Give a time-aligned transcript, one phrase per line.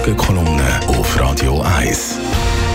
[0.00, 2.18] Morgenkolumne auf Radio 1.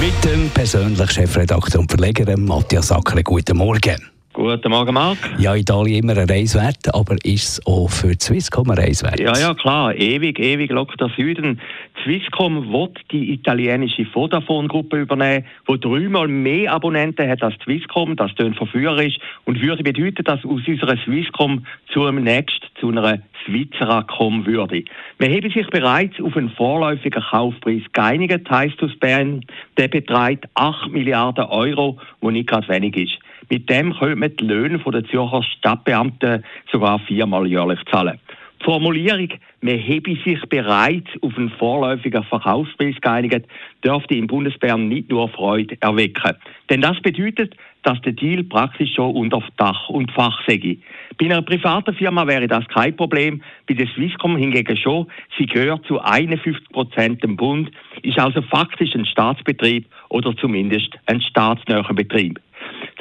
[0.00, 3.24] Mit dem persönlichen Chefredakteur und Verleger Matthias Ackere.
[3.24, 4.17] Guten Morgen.
[4.38, 5.18] Guten Morgen, Marc.
[5.40, 9.18] Ja, Italien immer ein Reiswert, aber ist es auch für die Swisscom ein Reiswert?
[9.18, 9.96] Ja, ja, klar.
[9.96, 11.60] Ewig, ewig lockt der Süden.
[12.04, 18.14] Swisscom wird die italienische Vodafone-Gruppe übernehmen, die dreimal mehr Abonnenten hat als Swisscom.
[18.14, 24.46] Das tönt verführerisch und würde bedeuten, dass aus unserer Swisscom zunächst zu einer Swissera kommen
[24.46, 24.84] würde.
[25.18, 29.44] Wir haben sich bereits auf einen vorläufigen Kaufpreis geeinigt, heisst aus Bern.
[29.76, 33.18] Der beträgt 8 Milliarden Euro, wo nicht gerade wenig ist.
[33.50, 38.18] Mit dem könnte man die Löhne der Zürcher Stadtbeamten sogar viermal jährlich zahlen.
[38.60, 39.28] Die Formulierung,
[39.60, 43.46] man habe sich bereits auf einen vorläufigen Verkaufspreis geeinigt,
[43.84, 46.34] dürfte im Bundesbären nicht nur Freude erwecken.
[46.68, 50.78] Denn das bedeutet, dass der Deal praktisch schon unter Dach und Fach sei.
[51.18, 55.06] Bei einer privaten Firma wäre das kein Problem, bei der Swisscom hingegen schon.
[55.38, 57.70] Sie gehört zu 51 Prozent dem Bund,
[58.02, 62.40] ist also faktisch ein Staatsbetrieb oder zumindest ein staatsnäher Betrieb.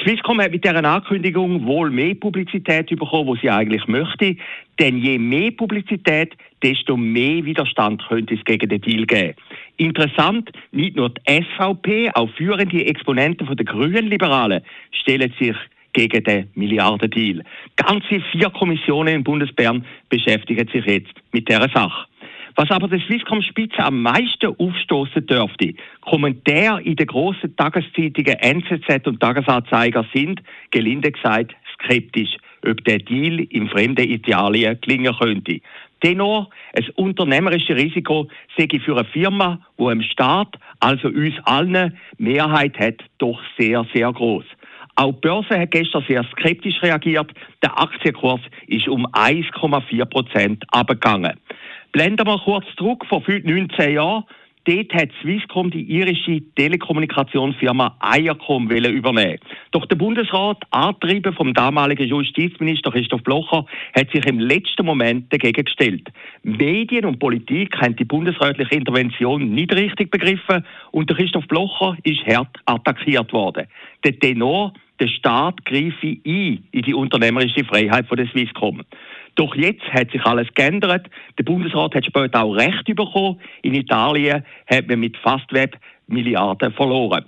[0.01, 4.35] Swisscom hat mit dieser Ankündigung wohl mehr Publizität bekommen, wo sie eigentlich möchte.
[4.79, 9.33] Denn je mehr Publizität, desto mehr Widerstand könnte es gegen den Deal geben.
[9.77, 15.55] Interessant, nicht nur die SVP, auch führende Exponenten der Grünen Liberalen stellen sich
[15.93, 17.43] gegen den Milliardendeal.
[17.75, 22.07] Ganze vier Kommissionen im Bundesbern beschäftigen sich jetzt mit dieser Sache.
[22.59, 29.19] Was aber der Swisscom-Spitze am meisten aufstoßen dürfte, Kommentare in den grossen Tageszeitungen NZZ und
[29.19, 30.41] Tagesanzeiger sind,
[30.71, 32.35] gelinde gesagt, skeptisch,
[32.67, 35.61] ob der Deal im fremden Italien gelingen könnte.
[36.01, 42.79] Dennoch, ein unternehmerisches Risiko sei für eine Firma, wo im Staat, also uns allen, Mehrheit
[42.79, 44.45] hat, doch sehr, sehr groß.
[44.95, 47.31] Auch die Börse hat gestern sehr skeptisch reagiert.
[47.61, 51.33] Der Aktienkurs ist um 1,4 Prozent abgegangen.
[51.91, 54.23] Blenden wir kurz zurück, vor 19 Jahren.
[54.67, 59.39] Dort hat Swisscom die irische Telekommunikationsfirma Eiercom übernehmen.
[59.71, 63.65] Doch der Bundesrat, angetrieben vom damaligen Justizminister Christoph Blocher,
[63.95, 66.09] hat sich im letzten Moment dagegen gestellt.
[66.43, 72.57] Medien und Politik haben die bundesrätliche Intervention nicht richtig begriffen und Christoph Blocher ist hart
[72.65, 73.67] attackiert worden.
[74.03, 78.83] Der Tenor, der Staat greife ein in die unternehmerische Freiheit von der Swisscom.
[79.37, 81.07] Doch jetzt hat sich alles geändert.
[81.37, 83.39] Der Bundesrat hat später auch Recht bekommen.
[83.61, 85.77] In Italien hat man mit Fastweb
[86.07, 87.23] Milliarden verloren.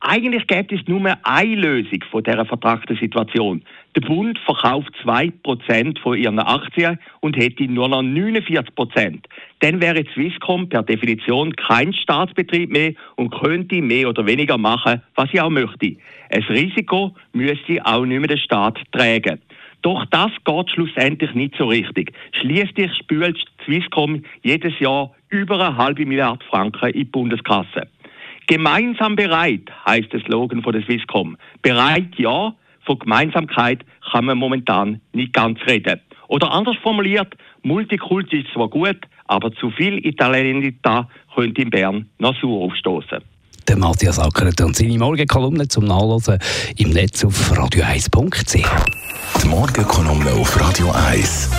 [0.00, 3.64] Eigentlich gibt es nur eine Lösung von dieser vertragten Situation.
[3.96, 9.24] Der Bund verkauft 2% von ihren Aktien und hätte nur noch 49%.
[9.58, 15.28] Dann wäre Swisscom per Definition kein Staatsbetrieb mehr und könnte mehr oder weniger machen, was
[15.32, 15.96] sie auch möchte.
[16.30, 19.40] Ein Risiko müsste auch nicht mehr der Staat tragen.
[19.82, 22.12] Doch das geht schlussendlich nicht so richtig.
[22.32, 27.88] Schließlich spült Swisscom jedes Jahr über eine halbe Milliarde Franken in die Bundeskasse.
[28.48, 31.36] Gemeinsam bereit heißt der Slogan von der Swisscom.
[31.62, 36.00] Bereit ja, von Gemeinsamkeit kann man momentan nicht ganz reden.
[36.28, 42.38] Oder anders formuliert, Multikulti ist zwar gut, aber zu viel Italienità könnte in Bern noch
[42.40, 43.22] sauer aufstoßen.
[43.68, 46.38] Der Matthias Ackert und seine Morgenkolumne zum Nachlesen
[46.76, 48.66] im Netz auf radio1.ch.
[49.42, 51.50] Die Morgenkolumne auf Radio 1.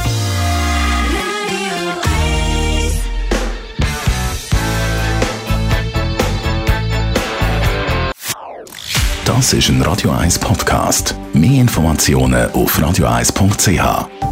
[9.24, 11.14] Das ist ein Radio 1 Podcast.
[11.34, 14.29] Mehr Informationen auf radio1.ch.